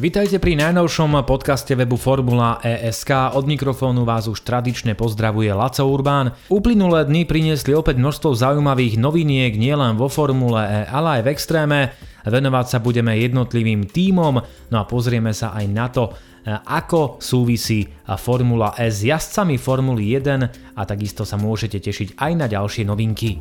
Vítajte 0.00 0.40
pri 0.40 0.56
najnovšom 0.56 1.12
podcaste 1.28 1.76
webu 1.76 2.00
Formula 2.00 2.56
ESK. 2.64 3.36
Od 3.36 3.44
mikrofónu 3.44 4.08
vás 4.08 4.32
už 4.32 4.40
tradične 4.48 4.96
pozdravuje 4.96 5.52
Laco 5.52 5.84
Urbán. 5.84 6.32
Uplynulé 6.48 7.04
dny 7.04 7.28
priniesli 7.28 7.76
opäť 7.76 8.00
množstvo 8.00 8.32
zaujímavých 8.32 8.96
noviniek 8.96 9.52
nielen 9.60 10.00
vo 10.00 10.08
Formule 10.08 10.64
E, 10.64 10.88
ale 10.88 11.20
aj 11.20 11.22
v 11.28 11.30
extréme. 11.36 11.78
Venovať 12.24 12.66
sa 12.72 12.78
budeme 12.80 13.12
jednotlivým 13.12 13.92
tímom, 13.92 14.40
no 14.72 14.76
a 14.80 14.88
pozrieme 14.88 15.36
sa 15.36 15.52
aj 15.52 15.66
na 15.68 15.92
to, 15.92 16.08
ako 16.48 17.20
súvisí 17.20 17.84
Formula 18.16 18.72
E 18.80 18.88
s 18.88 19.04
jazdcami 19.04 19.60
Formuly 19.60 20.16
1 20.16 20.80
a 20.80 20.82
takisto 20.88 21.28
sa 21.28 21.36
môžete 21.36 21.76
tešiť 21.76 22.16
aj 22.16 22.32
na 22.40 22.48
ďalšie 22.48 22.88
novinky. 22.88 23.36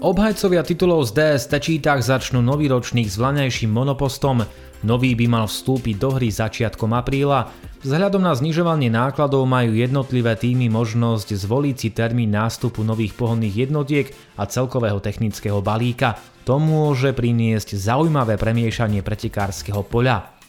Obhajcovia 0.00 0.64
titulov 0.64 1.12
z 1.12 1.12
DS 1.12 1.44
Tečítach 1.52 2.00
začnú 2.00 2.40
nový 2.40 2.72
ročník 2.72 3.12
s 3.12 3.20
vlaňajším 3.20 3.68
monopostom. 3.68 4.48
Nový 4.80 5.12
by 5.12 5.28
mal 5.28 5.44
vstúpiť 5.44 6.00
do 6.00 6.16
hry 6.16 6.32
začiatkom 6.32 6.96
apríla. 6.96 7.52
Vzhľadom 7.84 8.24
na 8.24 8.32
znižovanie 8.32 8.88
nákladov 8.88 9.44
majú 9.44 9.76
jednotlivé 9.76 10.40
týmy 10.40 10.72
možnosť 10.72 11.36
zvoliť 11.36 11.76
si 11.76 11.88
termín 11.92 12.32
nástupu 12.32 12.80
nových 12.80 13.12
pohonných 13.12 13.68
jednotiek 13.68 14.08
a 14.40 14.48
celkového 14.48 15.04
technického 15.04 15.60
balíka. 15.60 16.16
To 16.48 16.56
môže 16.56 17.12
priniesť 17.12 17.76
zaujímavé 17.76 18.40
premiešanie 18.40 19.04
pretekárskeho 19.04 19.84
poľa. 19.84 20.39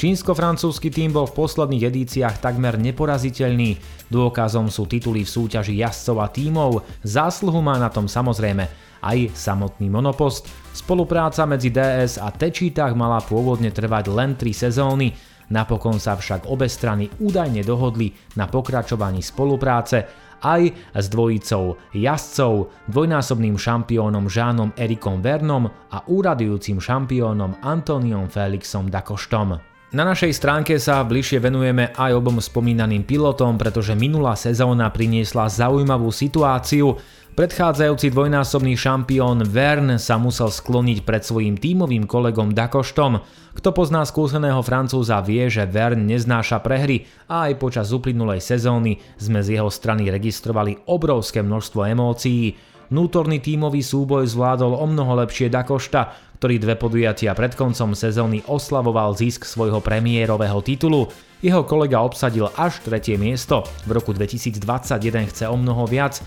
Čínsko-francúzsky 0.00 0.88
tým 0.88 1.12
bol 1.12 1.28
v 1.28 1.44
posledných 1.44 1.92
edíciách 1.92 2.40
takmer 2.40 2.80
neporaziteľný. 2.80 3.76
Dôkazom 4.08 4.72
sú 4.72 4.88
tituly 4.88 5.28
v 5.28 5.32
súťaži 5.36 5.76
jazdcov 5.76 6.16
a 6.24 6.28
tímov, 6.32 6.70
zásluhu 7.04 7.60
má 7.60 7.76
na 7.76 7.92
tom 7.92 8.08
samozrejme 8.08 8.64
aj 9.04 9.28
samotný 9.36 9.92
monopost. 9.92 10.48
Spolupráca 10.72 11.44
medzi 11.44 11.68
DS 11.68 12.16
a 12.16 12.32
Tečítach 12.32 12.96
mala 12.96 13.20
pôvodne 13.20 13.68
trvať 13.68 14.08
len 14.08 14.40
3 14.40 14.72
sezóny, 14.72 15.12
napokon 15.52 16.00
sa 16.00 16.16
však 16.16 16.48
obe 16.48 16.64
strany 16.64 17.12
údajne 17.20 17.60
dohodli 17.60 18.16
na 18.40 18.48
pokračovaní 18.48 19.20
spolupráce 19.20 20.08
aj 20.40 20.96
s 20.96 21.06
dvojicou 21.12 21.76
jazdcov, 21.92 22.72
dvojnásobným 22.88 23.60
šampiónom 23.60 24.32
Žánom 24.32 24.72
Erikom 24.80 25.20
Vernom 25.20 25.68
a 25.68 26.00
úradujúcim 26.08 26.80
šampiónom 26.80 27.60
Antoniom 27.60 28.32
Felixom 28.32 28.88
Dakoštom. 28.88 29.69
Na 29.90 30.06
našej 30.06 30.38
stránke 30.38 30.78
sa 30.78 31.02
bližšie 31.02 31.42
venujeme 31.42 31.90
aj 31.98 32.14
obom 32.14 32.38
spomínaným 32.38 33.02
pilotom, 33.02 33.58
pretože 33.58 33.98
minulá 33.98 34.38
sezóna 34.38 34.86
priniesla 34.86 35.50
zaujímavú 35.50 36.14
situáciu. 36.14 36.94
Predchádzajúci 37.34 38.14
dvojnásobný 38.14 38.78
šampión 38.78 39.42
Vern 39.50 39.98
sa 39.98 40.14
musel 40.14 40.54
skloniť 40.54 41.02
pred 41.02 41.26
svojím 41.26 41.58
tímovým 41.58 42.06
kolegom 42.06 42.54
Dakoštom. 42.54 43.18
Kto 43.58 43.68
pozná 43.74 44.06
skúseného 44.06 44.62
francúza 44.62 45.18
vie, 45.26 45.50
že 45.50 45.66
Vern 45.66 46.06
neznáša 46.06 46.62
prehry 46.62 47.10
a 47.26 47.50
aj 47.50 47.58
počas 47.58 47.90
uplynulej 47.90 48.38
sezóny 48.38 49.02
sme 49.18 49.42
z 49.42 49.58
jeho 49.58 49.74
strany 49.74 50.06
registrovali 50.06 50.86
obrovské 50.86 51.42
množstvo 51.42 51.82
emócií. 51.90 52.54
Vnútorný 52.94 53.42
tímový 53.42 53.82
súboj 53.82 54.26
zvládol 54.30 54.70
o 54.70 54.86
mnoho 54.86 55.18
lepšie 55.22 55.50
Dakošta, 55.50 56.29
ktorý 56.40 56.56
dve 56.56 56.72
podujatia 56.80 57.36
pred 57.36 57.52
koncom 57.52 57.92
sezóny 57.92 58.40
oslavoval 58.48 59.12
zisk 59.12 59.44
svojho 59.44 59.84
premiérového 59.84 60.64
titulu. 60.64 61.04
Jeho 61.44 61.68
kolega 61.68 62.00
obsadil 62.00 62.48
až 62.56 62.80
tretie 62.80 63.20
miesto, 63.20 63.68
v 63.84 64.00
roku 64.00 64.16
2021 64.16 65.28
chce 65.28 65.44
o 65.44 65.56
mnoho 65.60 65.84
viac. 65.84 66.24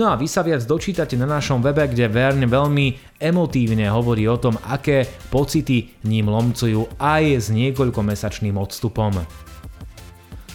No 0.00 0.08
a 0.08 0.16
vy 0.16 0.24
sa 0.24 0.40
viac 0.40 0.64
dočítate 0.64 1.12
na 1.20 1.28
našom 1.28 1.60
webe, 1.60 1.84
kde 1.92 2.08
Verne 2.08 2.48
veľmi 2.48 3.20
emotívne 3.20 3.84
hovorí 3.92 4.24
o 4.32 4.40
tom, 4.40 4.56
aké 4.64 5.04
pocity 5.28 5.92
ním 6.08 6.32
lomcujú 6.32 6.96
aj 6.96 7.22
s 7.44 7.46
niekoľkomesačným 7.52 8.56
odstupom. 8.56 9.12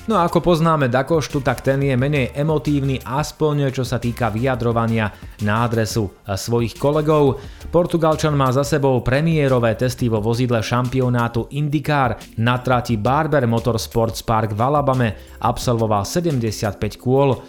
No 0.06 0.22
a 0.22 0.30
ako 0.30 0.54
poznáme 0.54 0.86
Dakoštu, 0.86 1.42
tak 1.42 1.66
ten 1.66 1.82
je 1.82 1.98
menej 1.98 2.30
emotívny 2.38 3.02
aspoň 3.02 3.74
čo 3.74 3.82
sa 3.82 3.98
týka 3.98 4.30
vyjadrovania 4.30 5.10
na 5.42 5.66
adresu 5.66 6.06
e, 6.06 6.38
svojich 6.38 6.78
kolegov. 6.78 7.42
Portugalčan 7.74 8.38
má 8.38 8.54
za 8.54 8.62
sebou 8.62 9.02
premiérové 9.02 9.74
testy 9.74 10.06
vo 10.06 10.22
vozidle 10.22 10.62
šampionátu 10.62 11.50
IndyCar 11.58 12.38
na 12.38 12.62
trati 12.62 13.02
Barber 13.02 13.50
Motorsports 13.50 14.22
Park 14.22 14.54
v 14.54 14.62
Alabame 14.62 15.42
absolvoval 15.42 16.06
75 16.06 17.02
kôl. 17.02 17.42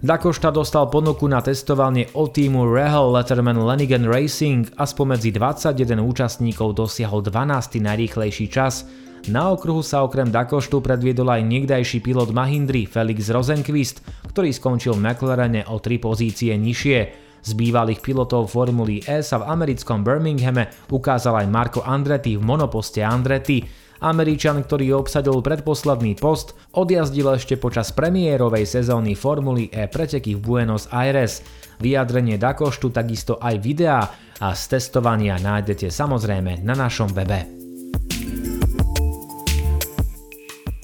Dakošta 0.00 0.48
dostal 0.48 0.88
ponuku 0.88 1.28
na 1.28 1.44
testovanie 1.44 2.08
od 2.16 2.32
týmu 2.32 2.72
Rahal 2.72 3.12
Letterman 3.20 3.60
Lenigan 3.60 4.08
Racing 4.08 4.64
a 4.80 4.88
spomedzi 4.88 5.28
21 5.28 6.00
účastníkov 6.00 6.72
dosiahol 6.72 7.20
12. 7.20 7.84
najrýchlejší 7.84 8.48
čas. 8.48 8.88
Na 9.26 9.50
okruhu 9.50 9.82
sa 9.82 10.06
okrem 10.06 10.30
Dakoštu 10.30 10.78
predviedol 10.78 11.28
aj 11.34 11.42
niekdajší 11.42 11.98
pilot 11.98 12.30
Mahindry 12.30 12.86
Felix 12.86 13.26
Rosenquist, 13.28 14.00
ktorý 14.30 14.54
skončil 14.54 14.94
v 14.94 15.02
McLarene 15.10 15.66
o 15.66 15.82
3 15.82 15.98
pozície 15.98 16.54
nižšie. 16.54 16.98
Z 17.42 17.50
bývalých 17.54 18.02
pilotov 18.02 18.50
Formuly 18.50 19.02
E 19.06 19.22
sa 19.22 19.42
v 19.42 19.48
americkom 19.50 20.02
Birminghame 20.06 20.70
ukázal 20.90 21.42
aj 21.42 21.46
Marco 21.50 21.80
Andretti 21.82 22.38
v 22.38 22.42
monoposte 22.42 23.02
Andretti. 23.02 23.62
Američan, 23.98 24.62
ktorý 24.62 24.94
obsadil 24.94 25.42
predposledný 25.42 26.14
post, 26.14 26.54
odjazdil 26.78 27.34
ešte 27.34 27.58
počas 27.58 27.90
premiérovej 27.90 28.62
sezóny 28.62 29.18
Formuly 29.18 29.74
E 29.74 29.90
preteky 29.90 30.38
v 30.38 30.40
Buenos 30.42 30.86
Aires. 30.94 31.42
Vyjadrenie 31.82 32.38
Dakoštu 32.38 32.94
takisto 32.94 33.42
aj 33.42 33.54
videá 33.58 34.06
a 34.38 34.54
z 34.54 34.62
testovania 34.78 35.34
nájdete 35.38 35.90
samozrejme 35.90 36.62
na 36.62 36.78
našom 36.78 37.10
webe. 37.10 37.57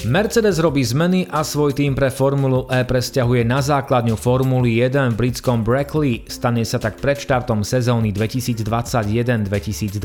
Mercedes 0.05 0.61
robí 0.61 0.85
zmeny 0.85 1.25
a 1.33 1.41
svoj 1.41 1.73
tým 1.73 1.97
pre 1.97 2.13
Formulu 2.13 2.69
E 2.69 2.85
presťahuje 2.85 3.41
na 3.41 3.65
základňu 3.65 4.21
Formuly 4.21 4.85
1 4.85 5.17
v 5.17 5.17
britskom 5.17 5.65
Brackley. 5.65 6.29
Stane 6.29 6.61
sa 6.69 6.77
tak 6.77 7.01
pred 7.01 7.17
štartom 7.17 7.65
sezóny 7.65 8.13
2021-2022. 8.13 9.97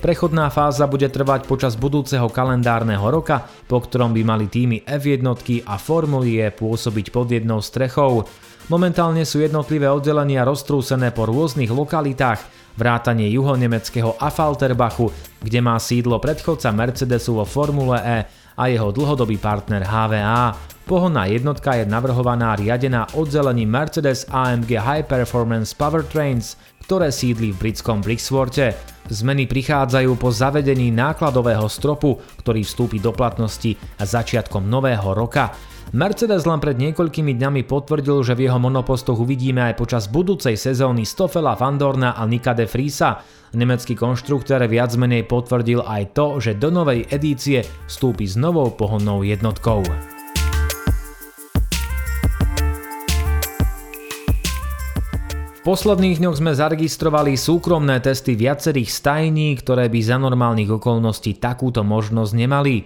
Prechodná 0.00 0.48
fáza 0.48 0.88
bude 0.88 1.12
trvať 1.12 1.44
počas 1.44 1.76
budúceho 1.76 2.32
kalendárneho 2.32 3.04
roka, 3.12 3.44
po 3.68 3.84
ktorom 3.84 4.16
by 4.16 4.24
mali 4.24 4.48
týmy 4.48 4.88
F1 4.88 5.20
a 5.68 5.76
Formuly 5.76 6.40
E 6.40 6.48
pôsobiť 6.48 7.12
pod 7.12 7.28
jednou 7.28 7.60
strechou. 7.60 8.24
Momentálne 8.72 9.28
sú 9.28 9.44
jednotlivé 9.44 9.84
oddelenia 9.84 10.48
roztrúsené 10.48 11.12
po 11.12 11.28
rôznych 11.28 11.68
lokalitách, 11.68 12.40
vrátanie 12.80 13.28
juhonemeckého 13.36 14.16
Affalterbachu, 14.16 15.12
kde 15.44 15.60
má 15.60 15.76
sídlo 15.76 16.16
predchodca 16.16 16.72
Mercedesu 16.72 17.36
vo 17.36 17.44
Formule 17.44 18.00
E 18.00 18.43
a 18.54 18.70
jeho 18.70 18.90
dlhodobý 18.94 19.38
partner 19.38 19.82
HVA. 19.82 20.54
Pohonná 20.84 21.24
jednotka 21.26 21.80
je 21.80 21.88
navrhovaná 21.88 22.60
riadená 22.60 23.08
oddelením 23.16 23.72
Mercedes 23.72 24.28
AMG 24.28 24.76
High 24.76 25.04
Performance 25.08 25.72
Powertrains, 25.72 26.60
ktoré 26.84 27.08
sídli 27.08 27.56
v 27.56 27.60
britskom 27.68 28.04
Brixworte. 28.04 28.76
Zmeny 29.08 29.48
prichádzajú 29.48 30.16
po 30.20 30.28
zavedení 30.28 30.92
nákladového 30.92 31.68
stropu, 31.68 32.20
ktorý 32.40 32.64
vstúpi 32.64 33.00
do 33.00 33.16
platnosti 33.16 33.76
začiatkom 33.96 34.64
nového 34.68 35.16
roka. 35.16 35.52
Mercedes 35.92 36.48
len 36.48 36.62
pred 36.62 36.80
niekoľkými 36.80 37.36
dňami 37.36 37.68
potvrdil, 37.68 38.24
že 38.24 38.32
v 38.32 38.48
jeho 38.48 38.56
monopostoch 38.56 39.20
uvidíme 39.20 39.60
aj 39.68 39.74
počas 39.76 40.08
budúcej 40.08 40.56
sezóny 40.56 41.04
Stoffela 41.04 41.52
Vandorna 41.58 42.16
a 42.16 42.24
Nika 42.24 42.56
de 42.56 42.64
Friesa. 42.64 43.20
Nemecký 43.52 43.92
konštruktor 43.92 44.64
viac 44.64 44.96
menej 44.96 45.28
potvrdil 45.28 45.84
aj 45.84 46.16
to, 46.16 46.40
že 46.40 46.56
do 46.56 46.72
novej 46.72 47.06
edície 47.12 47.62
vstúpi 47.86 48.24
s 48.24 48.34
novou 48.34 48.72
pohonnou 48.74 49.22
jednotkou. 49.22 49.84
V 55.54 55.60
posledných 55.62 56.20
dňoch 56.20 56.36
sme 56.42 56.52
zaregistrovali 56.52 57.38
súkromné 57.40 58.02
testy 58.04 58.36
viacerých 58.36 58.90
stajní, 58.90 59.56
ktoré 59.56 59.88
by 59.88 60.00
za 60.02 60.20
normálnych 60.20 60.68
okolností 60.74 61.40
takúto 61.40 61.80
možnosť 61.80 62.32
nemali. 62.36 62.76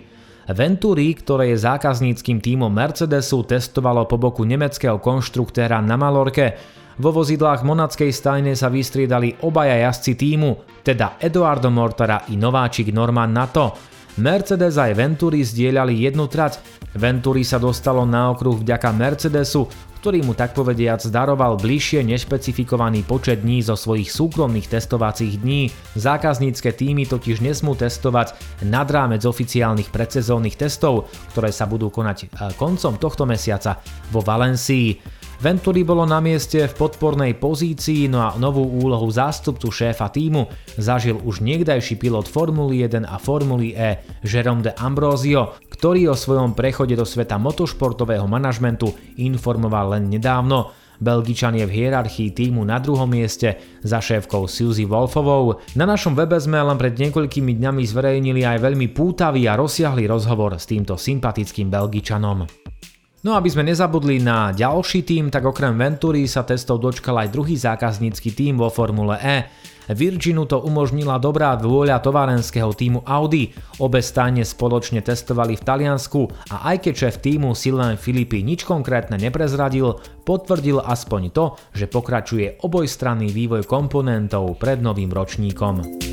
Venturi, 0.49 1.13
ktoré 1.13 1.53
je 1.53 1.61
zákazníckým 1.61 2.41
tímom 2.41 2.73
Mercedesu, 2.73 3.45
testovalo 3.45 4.09
po 4.09 4.17
boku 4.17 4.49
nemeckého 4.49 4.97
konštruktéra 4.97 5.77
na 5.85 6.01
Malorke. 6.01 6.57
Vo 6.97 7.13
vozidlách 7.13 7.69
monackej 7.69 8.09
stajne 8.09 8.57
sa 8.57 8.73
vystriedali 8.73 9.45
obaja 9.45 9.77
jazdci 9.77 10.17
týmu, 10.17 10.81
teda 10.81 11.21
Eduardo 11.21 11.69
Mortara 11.69 12.25
i 12.33 12.41
nováčik 12.41 12.89
Norman 12.97 13.29
Nato. 13.29 13.77
Mercedes 14.25 14.81
aj 14.81 14.97
Venturi 14.97 15.45
zdieľali 15.45 16.09
jednu 16.09 16.25
trať. 16.33 16.65
Venturi 16.97 17.45
sa 17.45 17.61
dostalo 17.61 18.09
na 18.09 18.33
okruh 18.33 18.57
vďaka 18.57 18.89
Mercedesu, 18.97 19.69
ktorý 19.99 20.23
mu 20.23 20.33
tak 20.33 20.55
povediac 20.55 21.03
daroval 21.11 21.59
bližšie 21.59 22.07
nešpecifikovaný 22.07 23.03
počet 23.03 23.43
dní 23.43 23.61
zo 23.67 23.75
svojich 23.75 24.09
súkromných 24.15 24.71
testovacích 24.71 25.43
dní. 25.43 25.75
Zákaznícke 25.99 26.71
týmy 26.71 27.11
totiž 27.11 27.43
nesmú 27.43 27.75
testovať 27.75 28.39
nad 28.71 28.87
rámec 28.87 29.27
oficiálnych 29.27 29.91
predsezónnych 29.91 30.55
testov, 30.55 31.11
ktoré 31.35 31.51
sa 31.51 31.67
budú 31.67 31.91
konať 31.91 32.19
e, 32.25 32.27
koncom 32.55 32.95
tohto 32.97 33.27
mesiaca 33.27 33.83
vo 34.15 34.23
Valencii. 34.23 35.18
Venturi 35.39 35.87
bolo 35.87 36.03
na 36.03 36.19
mieste 36.19 36.67
v 36.67 36.75
podpornej 36.75 37.39
pozícii, 37.39 38.11
no 38.11 38.27
a 38.27 38.35
novú 38.43 38.59
úlohu 38.59 39.07
zástupcu 39.07 39.71
šéfa 39.71 40.11
týmu 40.11 40.51
zažil 40.75 41.15
už 41.23 41.47
niekdajší 41.47 41.95
pilot 41.95 42.27
Formuly 42.27 42.83
1 42.83 43.07
a 43.07 43.23
Formuly 43.23 43.71
E 43.71 44.03
Jerome 44.27 44.67
de 44.67 44.75
Ambrosio, 44.75 45.55
ktorý 45.71 46.11
o 46.11 46.19
svojom 46.19 46.59
prechode 46.59 46.99
do 46.99 47.07
sveta 47.07 47.39
motošportového 47.39 48.27
manažmentu 48.27 48.91
informoval 49.23 49.95
len 49.95 50.11
nedávno. 50.11 50.75
Belgičan 50.99 51.55
je 51.55 51.71
v 51.71 51.87
hierarchii 51.87 52.35
týmu 52.35 52.67
na 52.67 52.83
druhom 52.83 53.07
mieste 53.07 53.79
za 53.87 54.03
šéfkou 54.03 54.51
Suzy 54.51 54.91
Wolfovou. 54.91 55.63
Na 55.79 55.87
našom 55.87 56.19
webe 56.19 56.35
sme 56.43 56.59
len 56.59 56.75
pred 56.75 56.99
niekoľkými 56.99 57.55
dňami 57.63 57.87
zverejnili 57.87 58.43
aj 58.43 58.59
veľmi 58.59 58.91
pútavý 58.91 59.47
a 59.47 59.55
rozsiahlý 59.55 60.11
rozhovor 60.11 60.59
s 60.59 60.67
týmto 60.67 60.99
sympatickým 60.99 61.71
Belgičanom. 61.71 62.43
No 63.19 63.35
aby 63.35 63.51
sme 63.51 63.67
nezabudli 63.67 64.23
na 64.23 64.55
ďalší 64.55 65.03
tým, 65.03 65.27
tak 65.27 65.43
okrem 65.43 65.75
Venturi 65.75 66.31
sa 66.31 66.47
testov 66.47 66.79
dočkal 66.79 67.27
aj 67.27 67.35
druhý 67.35 67.59
zákaznícky 67.59 68.31
tým 68.31 68.55
vo 68.55 68.71
Formule 68.71 69.19
E. 69.19 69.51
Virginu 69.89 70.45
to 70.45 70.61
umožnila 70.61 71.17
dobrá 71.17 71.57
vôľa 71.57 71.99
továrenského 72.05 72.71
týmu 72.77 73.03
Audi. 73.09 73.51
Obe 73.81 74.05
stáne 74.05 74.45
spoločne 74.45 75.01
testovali 75.01 75.57
v 75.57 75.65
Taliansku 75.65 76.29
a 76.53 76.71
aj 76.71 76.87
keď 76.87 76.95
šéf 76.95 77.17
týmu 77.25 77.57
Silvan 77.57 77.97
Filippi 77.97 78.45
nič 78.45 78.69
konkrétne 78.69 79.17
neprezradil, 79.17 79.97
potvrdil 80.23 80.85
aspoň 80.85 81.23
to, 81.33 81.57
že 81.73 81.89
pokračuje 81.89 82.61
obojstranný 82.63 83.33
vývoj 83.33 83.65
komponentov 83.65 84.61
pred 84.61 84.79
novým 84.79 85.09
ročníkom. 85.09 86.08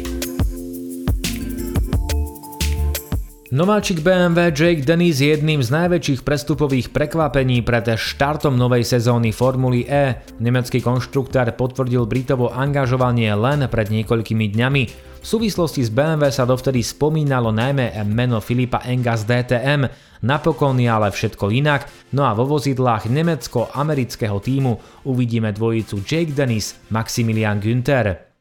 Nováčik 3.55 4.03
BMW 4.03 4.51
Jake 4.51 4.83
Dennis 4.83 5.23
je 5.23 5.31
jedným 5.31 5.63
z 5.63 5.71
najväčších 5.71 6.27
prestupových 6.27 6.91
prekvapení 6.91 7.63
pred 7.63 7.87
štartom 7.87 8.51
novej 8.51 8.83
sezóny 8.83 9.31
Formuly 9.31 9.87
E. 9.87 10.19
Nemecký 10.43 10.83
konštruktor 10.83 11.47
potvrdil 11.55 12.03
Britovo 12.03 12.51
angažovanie 12.51 13.31
len 13.31 13.63
pred 13.71 13.87
niekoľkými 13.95 14.51
dňami. 14.51 14.83
V 14.91 15.23
súvislosti 15.23 15.87
s 15.87 15.87
BMW 15.87 16.35
sa 16.35 16.43
dovtedy 16.43 16.83
spomínalo 16.83 17.55
najmä 17.55 17.95
meno 18.03 18.43
Filipa 18.43 18.83
Enga 18.83 19.15
z 19.15 19.23
DTM, 19.23 19.87
napokon 20.27 20.75
je 20.75 20.91
ale 20.91 21.15
všetko 21.15 21.47
inak, 21.55 21.87
no 22.11 22.27
a 22.27 22.35
vo 22.35 22.43
vozidlách 22.43 23.07
nemecko-amerického 23.07 24.35
týmu 24.43 25.07
uvidíme 25.07 25.55
dvojicu 25.55 26.03
Jake 26.03 26.35
Dennis, 26.35 26.75
Maximilian 26.91 27.63
Günther. 27.63 28.34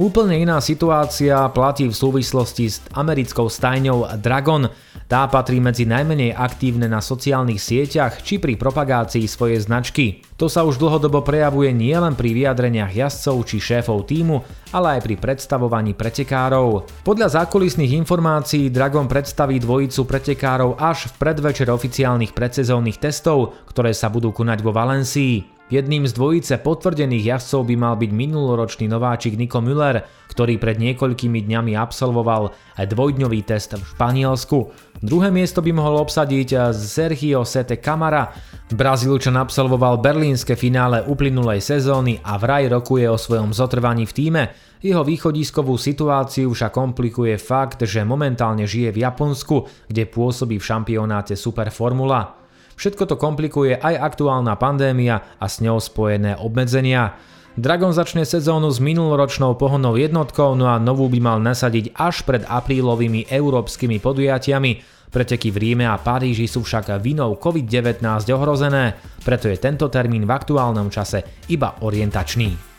Úplne 0.00 0.48
iná 0.48 0.64
situácia 0.64 1.44
platí 1.52 1.84
v 1.84 1.92
súvislosti 1.92 2.72
s 2.72 2.80
americkou 2.96 3.52
stajňou 3.52 4.16
Dragon. 4.16 4.64
Tá 5.04 5.28
patrí 5.28 5.60
medzi 5.60 5.84
najmenej 5.84 6.32
aktívne 6.32 6.88
na 6.88 7.04
sociálnych 7.04 7.60
sieťach 7.60 8.24
či 8.24 8.40
pri 8.40 8.56
propagácii 8.56 9.28
svojej 9.28 9.60
značky. 9.60 10.24
To 10.40 10.48
sa 10.48 10.64
už 10.64 10.80
dlhodobo 10.80 11.20
prejavuje 11.20 11.76
nielen 11.76 12.16
pri 12.16 12.32
vyjadreniach 12.32 12.96
jazdcov 12.96 13.44
či 13.44 13.60
šéfov 13.60 14.08
týmu, 14.08 14.40
ale 14.72 14.96
aj 14.96 15.00
pri 15.04 15.20
predstavovaní 15.20 15.92
pretekárov. 15.92 16.88
Podľa 17.04 17.44
zákulisných 17.44 17.92
informácií 18.00 18.72
Dragon 18.72 19.04
predstaví 19.04 19.60
dvojicu 19.60 20.08
pretekárov 20.08 20.80
až 20.80 21.12
v 21.12 21.28
predvečer 21.28 21.68
oficiálnych 21.68 22.32
predsezónnych 22.32 22.96
testov, 22.96 23.52
ktoré 23.68 23.92
sa 23.92 24.08
budú 24.08 24.32
konať 24.32 24.64
vo 24.64 24.72
Valencii. 24.72 25.59
Jedným 25.70 26.02
z 26.02 26.18
dvojice 26.18 26.58
potvrdených 26.58 27.30
jazdcov 27.30 27.62
by 27.70 27.74
mal 27.78 27.94
byť 27.94 28.10
minuloročný 28.10 28.90
nováčik 28.90 29.38
Nico 29.38 29.62
Müller, 29.62 30.02
ktorý 30.26 30.58
pred 30.58 30.82
niekoľkými 30.82 31.46
dňami 31.46 31.78
absolvoval 31.78 32.50
dvojdňový 32.74 33.40
test 33.46 33.78
v 33.78 33.86
Španielsku. 33.86 34.58
Druhé 34.98 35.30
miesto 35.30 35.62
by 35.62 35.70
mohol 35.70 36.02
obsadiť 36.02 36.74
Sergio 36.74 37.46
Sete 37.46 37.78
Camara. 37.78 38.34
Brazílčan 38.74 39.38
absolvoval 39.38 40.02
berlínske 40.02 40.58
finále 40.58 41.06
uplynulej 41.06 41.62
sezóny 41.62 42.18
a 42.18 42.34
vraj 42.34 42.66
rokuje 42.66 43.06
o 43.06 43.14
svojom 43.14 43.54
zotrvaní 43.54 44.10
v 44.10 44.14
týme. 44.14 44.42
Jeho 44.82 45.06
východiskovú 45.06 45.78
situáciu 45.78 46.50
však 46.50 46.74
komplikuje 46.74 47.38
fakt, 47.38 47.86
že 47.86 48.02
momentálne 48.02 48.66
žije 48.66 48.90
v 48.90 49.06
Japonsku, 49.06 49.86
kde 49.86 50.10
pôsobí 50.10 50.58
v 50.58 50.66
šampionáte 50.66 51.38
Superformula. 51.38 52.39
Všetko 52.80 53.12
to 53.12 53.20
komplikuje 53.20 53.76
aj 53.76 53.92
aktuálna 54.00 54.56
pandémia 54.56 55.36
a 55.36 55.52
s 55.52 55.60
ňou 55.60 55.84
spojené 55.84 56.40
obmedzenia. 56.40 57.12
Dragon 57.52 57.92
začne 57.92 58.24
sezónu 58.24 58.72
s 58.72 58.80
minuloročnou 58.80 59.52
pohonnou 59.60 60.00
jednotkou, 60.00 60.56
no 60.56 60.64
a 60.64 60.80
novú 60.80 61.12
by 61.12 61.20
mal 61.20 61.38
nasadiť 61.44 61.92
až 61.92 62.24
pred 62.24 62.40
aprílovými 62.48 63.28
európskymi 63.28 64.00
podujatiami. 64.00 64.80
Preteky 65.12 65.52
v 65.52 65.60
Ríme 65.60 65.92
a 65.92 66.00
Paríži 66.00 66.48
sú 66.48 66.64
však 66.64 66.96
vinou 67.04 67.36
COVID-19 67.36 68.00
ohrozené, 68.32 68.96
preto 69.28 69.52
je 69.52 69.60
tento 69.60 69.92
termín 69.92 70.24
v 70.24 70.32
aktuálnom 70.32 70.88
čase 70.88 71.44
iba 71.52 71.76
orientačný. 71.84 72.69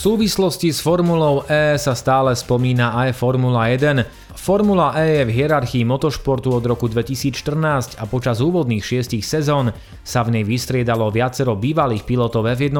Súvislosti 0.00 0.72
s 0.72 0.80
Formulou 0.80 1.44
E 1.44 1.76
sa 1.76 1.92
stále 1.92 2.32
spomína 2.32 2.96
aj 3.04 3.20
Formula 3.20 3.68
1. 3.68 4.32
Formula 4.32 4.96
E 4.96 5.20
je 5.20 5.22
v 5.28 5.34
hierarchii 5.36 5.84
motošportu 5.84 6.56
od 6.56 6.64
roku 6.64 6.88
2014 6.88 8.00
a 8.00 8.08
počas 8.08 8.40
úvodných 8.40 8.80
šiestich 8.80 9.20
sezón 9.20 9.76
sa 10.00 10.24
v 10.24 10.40
nej 10.40 10.44
vystriedalo 10.48 11.12
viacero 11.12 11.52
bývalých 11.52 12.08
pilotov 12.08 12.48
F1. 12.48 12.72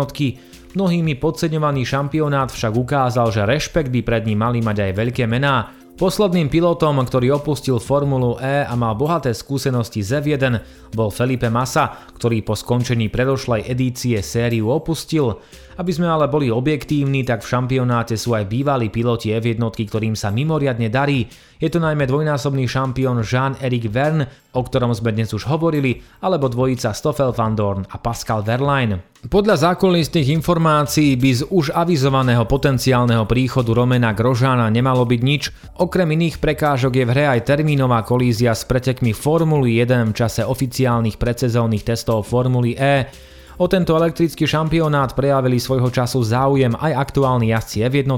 Mnohými 0.72 1.20
podceňovaný 1.20 1.84
šampionát 1.84 2.48
však 2.48 2.72
ukázal, 2.72 3.28
že 3.28 3.44
rešpekt 3.44 3.92
by 3.92 4.00
pred 4.00 4.24
ním 4.24 4.40
mali 4.40 4.64
mať 4.64 4.88
aj 4.88 4.92
veľké 4.96 5.28
mená, 5.28 5.76
Posledným 6.00 6.48
pilotom, 6.48 6.96
ktorý 7.04 7.36
opustil 7.36 7.76
Formulu 7.76 8.40
E 8.40 8.64
a 8.64 8.72
mal 8.72 8.96
bohaté 8.96 9.36
skúsenosti 9.36 10.00
z 10.00 10.24
F1, 10.24 10.56
bol 10.96 11.12
Felipe 11.12 11.52
Massa, 11.52 12.08
ktorý 12.16 12.40
po 12.40 12.56
skončení 12.56 13.12
predošlej 13.12 13.68
edície 13.68 14.16
sériu 14.24 14.72
opustil. 14.72 15.36
Aby 15.76 15.92
sme 15.92 16.08
ale 16.08 16.24
boli 16.32 16.48
objektívni, 16.48 17.20
tak 17.28 17.44
v 17.44 17.52
šampionáte 17.52 18.16
sú 18.16 18.32
aj 18.32 18.48
bývalí 18.48 18.88
piloti 18.88 19.36
F1, 19.36 19.60
ktorým 19.60 20.16
sa 20.16 20.32
mimoriadne 20.32 20.88
darí. 20.88 21.28
Je 21.60 21.68
to 21.68 21.76
najmä 21.76 22.08
dvojnásobný 22.08 22.64
šampión 22.64 23.20
Jean-Eric 23.20 23.92
Verne, 23.92 24.24
o 24.56 24.64
ktorom 24.64 24.96
sme 24.96 25.12
dnes 25.12 25.36
už 25.36 25.44
hovorili, 25.52 26.00
alebo 26.24 26.48
dvojica 26.48 26.96
Stoffel 26.96 27.36
van 27.36 27.52
Dorn 27.52 27.84
a 27.84 28.00
Pascal 28.00 28.40
Verlaine. 28.40 29.19
Podľa 29.20 29.76
zákulisných 29.76 30.32
informácií 30.32 31.12
by 31.20 31.30
z 31.36 31.42
už 31.52 31.76
avizovaného 31.76 32.48
potenciálneho 32.48 33.28
príchodu 33.28 33.76
Romena 33.76 34.16
Grožána 34.16 34.72
nemalo 34.72 35.04
byť 35.04 35.20
nič, 35.20 35.52
okrem 35.76 36.08
iných 36.16 36.40
prekážok 36.40 36.96
je 36.96 37.04
v 37.04 37.12
hre 37.12 37.24
aj 37.36 37.52
termínová 37.52 38.00
kolízia 38.00 38.56
s 38.56 38.64
pretekmi 38.64 39.12
Formuly 39.12 39.76
1 39.84 40.16
v 40.16 40.16
čase 40.16 40.40
oficiálnych 40.40 41.20
predsezónnych 41.20 41.84
testov 41.84 42.32
Formuly 42.32 42.80
E. 42.80 43.12
O 43.60 43.68
tento 43.68 43.92
elektrický 43.92 44.48
šampionát 44.48 45.12
prejavili 45.12 45.60
svojho 45.60 45.92
času 45.92 46.24
záujem 46.24 46.72
aj 46.72 47.12
aktuálni 47.12 47.52
jazdci 47.52 47.84
F1 47.92 48.08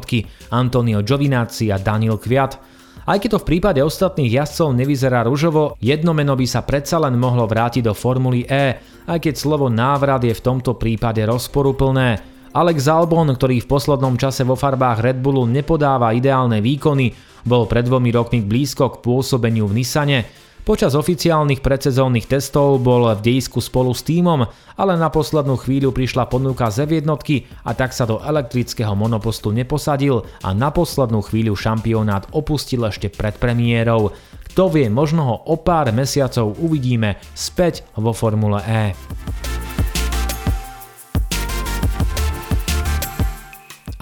Antonio 0.54 1.02
Giovinazzi 1.02 1.74
a 1.74 1.82
Daniel 1.82 2.14
Kviat. 2.14 2.71
Aj 3.02 3.18
keď 3.18 3.34
to 3.34 3.42
v 3.42 3.48
prípade 3.50 3.82
ostatných 3.82 4.30
jazdcov 4.30 4.78
nevyzerá 4.78 5.26
ružovo, 5.26 5.74
jedno 5.82 6.14
meno 6.14 6.38
by 6.38 6.46
sa 6.46 6.62
predsa 6.62 7.02
len 7.02 7.18
mohlo 7.18 7.50
vrátiť 7.50 7.90
do 7.90 7.98
Formuly 7.98 8.46
E, 8.46 8.78
aj 9.10 9.18
keď 9.18 9.34
slovo 9.34 9.66
návrat 9.66 10.22
je 10.22 10.30
v 10.30 10.44
tomto 10.44 10.78
prípade 10.78 11.18
rozporuplné. 11.26 12.22
Alex 12.54 12.86
Albon, 12.86 13.26
ktorý 13.34 13.58
v 13.58 13.70
poslednom 13.74 14.14
čase 14.14 14.46
vo 14.46 14.54
farbách 14.54 15.02
Red 15.02 15.18
Bullu 15.18 15.50
nepodáva 15.50 16.14
ideálne 16.14 16.62
výkony, 16.62 17.10
bol 17.42 17.66
pred 17.66 17.90
dvomi 17.90 18.14
rokmi 18.14 18.38
blízko 18.38 18.94
k 18.94 19.00
pôsobeniu 19.02 19.66
v 19.66 19.82
Nissane, 19.82 20.18
Počas 20.62 20.94
oficiálnych 20.94 21.58
predsezónnych 21.58 22.30
testov 22.30 22.78
bol 22.86 23.10
v 23.18 23.34
dejisku 23.34 23.58
spolu 23.58 23.90
s 23.90 24.06
týmom, 24.06 24.46
ale 24.78 24.94
na 24.94 25.10
poslednú 25.10 25.58
chvíľu 25.58 25.90
prišla 25.90 26.30
ponuka 26.30 26.70
z 26.70 26.86
jednotky 26.86 27.50
a 27.66 27.74
tak 27.74 27.90
sa 27.90 28.06
do 28.06 28.22
elektrického 28.22 28.94
monopostu 28.94 29.50
neposadil 29.50 30.22
a 30.22 30.54
na 30.54 30.70
poslednú 30.70 31.18
chvíľu 31.26 31.58
šampionát 31.58 32.30
opustil 32.30 32.86
ešte 32.86 33.10
pred 33.10 33.34
premiérou. 33.42 34.14
Kto 34.54 34.70
vie, 34.70 34.86
možno 34.86 35.26
ho 35.26 35.36
o 35.50 35.58
pár 35.58 35.90
mesiacov 35.90 36.54
uvidíme 36.54 37.18
späť 37.34 37.82
vo 37.98 38.14
Formule 38.14 38.62
E. 38.62 38.94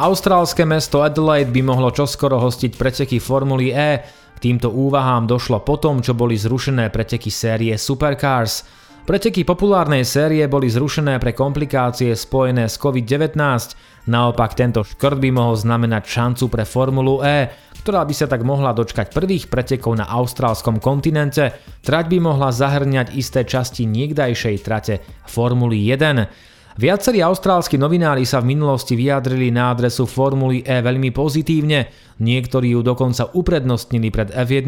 Austrálske 0.00 0.64
mesto 0.64 1.05
Adelaide 1.05 1.52
by 1.52 1.61
mohlo 1.61 1.93
čoskoro 1.93 2.40
hostiť 2.40 2.73
preteky 2.73 3.17
Formuly 3.21 3.69
E, 3.73 4.20
týmto 4.41 4.73
úvahám 4.73 5.29
došlo 5.29 5.61
potom, 5.61 6.01
čo 6.01 6.17
boli 6.17 6.35
zrušené 6.35 6.89
preteky 6.89 7.29
série 7.29 7.77
Supercars. 7.77 8.65
Preteky 9.05 9.45
populárnej 9.45 10.09
série 10.09 10.45
boli 10.49 10.73
zrušené 10.73 11.21
pre 11.21 11.37
komplikácie 11.37 12.17
spojené 12.17 12.69
s 12.69 12.81
COVID-19, 12.81 14.09
naopak 14.09 14.57
tento 14.57 14.81
škrt 14.81 15.21
by 15.21 15.31
mohol 15.35 15.57
znamenať 15.57 16.05
šancu 16.09 16.45
pre 16.49 16.65
Formulu 16.65 17.21
E, 17.21 17.53
ktorá 17.81 18.05
by 18.05 18.15
sa 18.15 18.29
tak 18.29 18.45
mohla 18.45 18.77
dočkať 18.77 19.13
prvých 19.13 19.49
pretekov 19.49 19.97
na 19.97 20.05
austrálskom 20.05 20.79
kontinente. 20.85 21.57
Trať 21.81 22.05
by 22.13 22.19
mohla 22.21 22.53
zahrňať 22.53 23.17
isté 23.17 23.49
časti 23.49 23.89
niekdajšej 23.89 24.57
trate 24.61 25.01
Formuly 25.25 25.89
1. 25.89 26.60
Viacerí 26.81 27.21
austrálsky 27.21 27.77
novinári 27.77 28.25
sa 28.25 28.41
v 28.41 28.57
minulosti 28.57 28.97
vyjadrili 28.97 29.53
na 29.53 29.69
adresu 29.69 30.09
Formuly 30.09 30.65
E 30.65 30.81
veľmi 30.81 31.13
pozitívne, 31.13 31.93
niektorí 32.25 32.73
ju 32.73 32.81
dokonca 32.81 33.37
uprednostnili 33.37 34.09
pred 34.09 34.33
F1. 34.33 34.65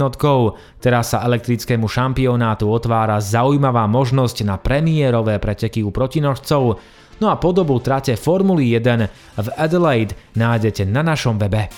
Teraz 0.76 1.16
sa 1.16 1.24
elektrickému 1.24 1.88
šampionátu 1.88 2.68
otvára 2.68 3.16
zaujímavá 3.16 3.88
možnosť 3.88 4.44
na 4.44 4.60
premiérové 4.60 5.40
preteky 5.40 5.80
u 5.80 5.88
protinožcov, 5.88 6.76
no 7.16 7.26
a 7.32 7.40
podobu 7.40 7.80
trate 7.80 8.12
Formuly 8.20 8.76
1 8.76 9.40
v 9.40 9.48
Adelaide 9.56 10.12
nájdete 10.36 10.84
na 10.84 11.00
našom 11.00 11.40
webe. 11.40 11.72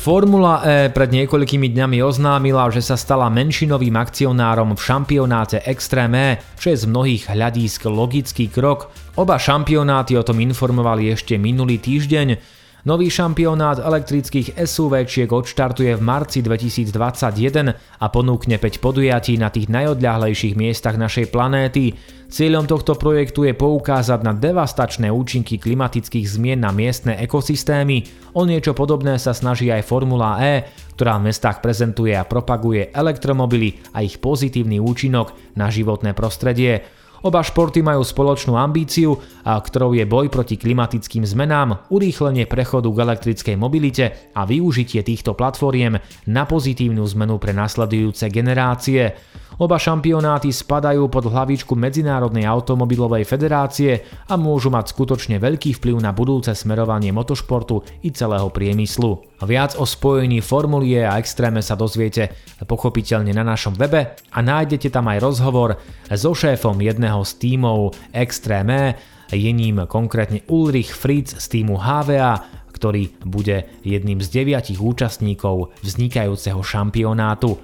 Formula 0.00 0.64
E 0.64 0.88
pred 0.88 1.12
niekoľkými 1.12 1.76
dňami 1.76 2.00
oznámila, 2.00 2.72
že 2.72 2.80
sa 2.80 2.96
stala 2.96 3.28
menšinovým 3.28 4.00
akcionárom 4.00 4.72
v 4.72 4.80
šampionáte 4.80 5.60
Extreme, 5.68 6.40
čo 6.56 6.72
je 6.72 6.80
z 6.80 6.88
mnohých 6.88 7.28
hľadísk 7.28 7.84
logický 7.84 8.48
krok. 8.48 8.88
Oba 9.20 9.36
šampionáty 9.36 10.16
o 10.16 10.24
tom 10.24 10.40
informovali 10.40 11.12
ešte 11.12 11.36
minulý 11.36 11.76
týždeň. 11.76 12.59
Nový 12.80 13.12
šampionát 13.12 13.76
elektrických 13.76 14.56
SUV-čiek 14.56 15.28
odštartuje 15.28 16.00
v 16.00 16.02
marci 16.02 16.40
2021 16.40 17.76
a 17.76 18.06
ponúkne 18.08 18.56
5 18.56 18.80
podujatí 18.80 19.36
na 19.36 19.52
tých 19.52 19.68
najodľahlejších 19.68 20.56
miestach 20.56 20.96
našej 20.96 21.28
planéty. 21.28 21.92
Cieľom 22.32 22.64
tohto 22.64 22.96
projektu 22.96 23.44
je 23.44 23.52
poukázať 23.52 24.24
na 24.24 24.32
devastačné 24.32 25.12
účinky 25.12 25.60
klimatických 25.60 26.24
zmien 26.24 26.64
na 26.64 26.72
miestne 26.72 27.20
ekosystémy. 27.20 28.32
O 28.32 28.48
niečo 28.48 28.72
podobné 28.72 29.20
sa 29.20 29.36
snaží 29.36 29.68
aj 29.68 29.84
Formula 29.84 30.40
E, 30.40 30.64
ktorá 30.96 31.20
v 31.20 31.28
mestách 31.28 31.60
prezentuje 31.60 32.16
a 32.16 32.24
propaguje 32.24 32.88
elektromobily 32.96 33.92
a 33.92 34.00
ich 34.00 34.16
pozitívny 34.24 34.80
účinok 34.80 35.36
na 35.52 35.68
životné 35.68 36.16
prostredie. 36.16 36.99
Oba 37.20 37.44
športy 37.44 37.84
majú 37.84 38.00
spoločnú 38.00 38.56
ambíciu, 38.56 39.12
a 39.44 39.60
ktorou 39.60 39.92
je 39.92 40.08
boj 40.08 40.32
proti 40.32 40.56
klimatickým 40.56 41.28
zmenám, 41.28 41.92
urýchlenie 41.92 42.48
prechodu 42.48 42.88
k 42.88 43.02
elektrickej 43.04 43.56
mobilite 43.60 44.32
a 44.32 44.48
využitie 44.48 45.04
týchto 45.04 45.36
platformiem 45.36 46.00
na 46.32 46.48
pozitívnu 46.48 47.04
zmenu 47.12 47.36
pre 47.36 47.52
nasledujúce 47.52 48.24
generácie. 48.32 49.12
Oba 49.60 49.76
šampionáty 49.76 50.48
spadajú 50.56 51.12
pod 51.12 51.28
hlavičku 51.28 51.76
Medzinárodnej 51.76 52.48
automobilovej 52.48 53.28
federácie 53.28 54.00
a 54.24 54.40
môžu 54.40 54.72
mať 54.72 54.96
skutočne 54.96 55.36
veľký 55.36 55.76
vplyv 55.76 56.00
na 56.00 56.16
budúce 56.16 56.48
smerovanie 56.56 57.12
motošportu 57.12 57.84
i 58.00 58.08
celého 58.08 58.48
priemyslu. 58.48 59.20
Viac 59.44 59.76
o 59.76 59.84
spojení 59.84 60.40
Formulie 60.40 61.04
a 61.04 61.20
Extréme 61.20 61.60
sa 61.60 61.76
dozviete 61.76 62.32
pochopiteľne 62.64 63.36
na 63.36 63.44
našom 63.44 63.76
webe 63.76 64.16
a 64.16 64.38
nájdete 64.40 64.88
tam 64.88 65.12
aj 65.12 65.18
rozhovor 65.20 65.76
so 66.08 66.32
šéfom 66.32 66.80
jedného 66.80 67.20
z 67.20 67.32
tímov 67.36 67.92
Extréme, 68.16 68.96
je 69.28 69.52
ním 69.52 69.84
konkrétne 69.84 70.40
Ulrich 70.48 70.96
Fritz 70.96 71.36
z 71.36 71.46
týmu 71.52 71.76
HVA, 71.76 72.64
ktorý 72.72 73.12
bude 73.28 73.68
jedným 73.84 74.24
z 74.24 74.28
deviatich 74.40 74.80
účastníkov 74.80 75.76
vznikajúceho 75.84 76.64
šampionátu. 76.64 77.60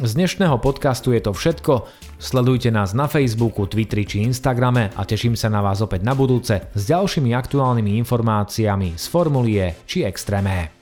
Z 0.00 0.16
dnešného 0.16 0.56
podcastu 0.56 1.12
je 1.12 1.20
to 1.20 1.36
všetko. 1.36 1.84
Sledujte 2.16 2.72
nás 2.72 2.96
na 2.96 3.04
Facebooku, 3.04 3.68
Twitteri 3.68 4.08
či 4.08 4.24
Instagrame 4.24 4.88
a 4.96 5.04
teším 5.04 5.36
sa 5.36 5.52
na 5.52 5.60
vás 5.60 5.84
opäť 5.84 6.00
na 6.00 6.16
budúce 6.16 6.64
s 6.72 6.82
ďalšími 6.88 7.36
aktuálnymi 7.36 8.00
informáciami 8.00 8.96
z 8.96 9.04
Formulie 9.12 9.84
či 9.84 10.08
Extrémé. 10.08 10.81